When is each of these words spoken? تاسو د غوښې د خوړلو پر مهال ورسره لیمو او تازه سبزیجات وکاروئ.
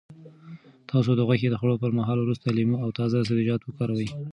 تاسو 0.89 1.11
د 1.15 1.21
غوښې 1.27 1.47
د 1.49 1.55
خوړلو 1.59 1.81
پر 1.83 1.91
مهال 1.97 2.19
ورسره 2.19 2.51
لیمو 2.57 2.81
او 2.83 2.89
تازه 2.97 3.25
سبزیجات 3.27 3.61
وکاروئ. 3.63 4.07